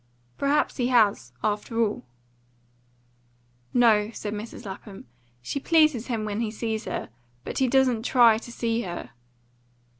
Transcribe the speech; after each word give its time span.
"Perhaps 0.35 0.77
he 0.77 0.87
has, 0.87 1.31
after 1.43 1.79
all." 1.79 2.03
"No," 3.71 4.09
said 4.09 4.33
Mrs. 4.33 4.65
Lapham. 4.65 5.05
"She 5.43 5.59
pleases 5.59 6.07
him 6.07 6.25
when 6.25 6.39
he 6.39 6.49
sees 6.49 6.85
her. 6.85 7.09
But 7.43 7.59
he 7.59 7.67
doesn't 7.67 8.01
try 8.01 8.39
to 8.39 8.51
see 8.51 8.81
her." 8.81 9.11